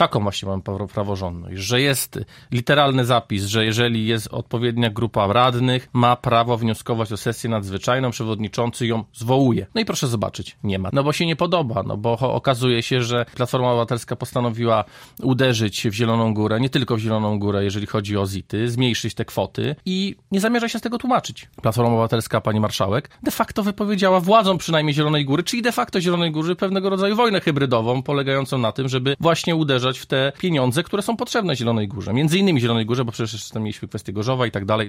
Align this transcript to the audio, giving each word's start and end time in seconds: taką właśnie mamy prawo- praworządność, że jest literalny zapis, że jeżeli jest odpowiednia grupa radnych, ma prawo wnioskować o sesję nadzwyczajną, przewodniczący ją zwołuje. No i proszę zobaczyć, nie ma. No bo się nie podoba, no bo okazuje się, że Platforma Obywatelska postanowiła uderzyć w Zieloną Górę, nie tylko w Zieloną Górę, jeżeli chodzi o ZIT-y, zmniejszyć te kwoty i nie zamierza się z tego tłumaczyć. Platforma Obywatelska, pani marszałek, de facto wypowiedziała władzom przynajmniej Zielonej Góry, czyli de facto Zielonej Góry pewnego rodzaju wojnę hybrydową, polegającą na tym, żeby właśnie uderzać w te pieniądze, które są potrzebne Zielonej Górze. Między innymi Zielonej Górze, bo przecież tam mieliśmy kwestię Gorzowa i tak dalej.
taką 0.00 0.20
właśnie 0.20 0.48
mamy 0.48 0.62
prawo- 0.62 0.86
praworządność, 0.86 1.56
że 1.56 1.80
jest 1.80 2.18
literalny 2.50 3.04
zapis, 3.04 3.44
że 3.44 3.64
jeżeli 3.64 4.06
jest 4.06 4.28
odpowiednia 4.28 4.90
grupa 4.90 5.26
radnych, 5.26 5.88
ma 5.92 6.16
prawo 6.16 6.56
wnioskować 6.56 7.12
o 7.12 7.16
sesję 7.16 7.50
nadzwyczajną, 7.50 8.10
przewodniczący 8.10 8.86
ją 8.86 9.04
zwołuje. 9.12 9.66
No 9.74 9.80
i 9.80 9.84
proszę 9.84 10.06
zobaczyć, 10.06 10.56
nie 10.64 10.78
ma. 10.78 10.90
No 10.92 11.02
bo 11.04 11.12
się 11.12 11.26
nie 11.26 11.36
podoba, 11.36 11.82
no 11.82 11.96
bo 11.96 12.12
okazuje 12.12 12.82
się, 12.82 13.02
że 13.02 13.26
Platforma 13.34 13.68
Obywatelska 13.68 14.16
postanowiła 14.16 14.84
uderzyć 15.22 15.88
w 15.88 15.92
Zieloną 15.92 16.34
Górę, 16.34 16.60
nie 16.60 16.70
tylko 16.70 16.96
w 16.96 16.98
Zieloną 16.98 17.38
Górę, 17.38 17.64
jeżeli 17.64 17.86
chodzi 17.86 18.16
o 18.16 18.26
ZIT-y, 18.26 18.70
zmniejszyć 18.70 19.14
te 19.14 19.24
kwoty 19.24 19.76
i 19.86 20.16
nie 20.32 20.40
zamierza 20.40 20.68
się 20.68 20.78
z 20.78 20.82
tego 20.82 20.98
tłumaczyć. 20.98 21.48
Platforma 21.62 21.90
Obywatelska, 21.90 22.40
pani 22.40 22.60
marszałek, 22.60 23.10
de 23.22 23.30
facto 23.30 23.62
wypowiedziała 23.62 24.20
władzom 24.20 24.58
przynajmniej 24.58 24.94
Zielonej 24.94 25.24
Góry, 25.24 25.42
czyli 25.42 25.62
de 25.62 25.72
facto 25.72 26.00
Zielonej 26.00 26.30
Góry 26.30 26.56
pewnego 26.56 26.90
rodzaju 26.90 27.16
wojnę 27.16 27.40
hybrydową, 27.40 28.02
polegającą 28.02 28.58
na 28.58 28.72
tym, 28.72 28.88
żeby 28.88 29.16
właśnie 29.20 29.56
uderzać 29.56 29.89
w 29.98 30.06
te 30.06 30.32
pieniądze, 30.38 30.82
które 30.82 31.02
są 31.02 31.16
potrzebne 31.16 31.56
Zielonej 31.56 31.88
Górze. 31.88 32.12
Między 32.12 32.38
innymi 32.38 32.60
Zielonej 32.60 32.86
Górze, 32.86 33.04
bo 33.04 33.12
przecież 33.12 33.48
tam 33.48 33.62
mieliśmy 33.62 33.88
kwestię 33.88 34.12
Gorzowa 34.12 34.46
i 34.46 34.50
tak 34.50 34.64
dalej. 34.64 34.88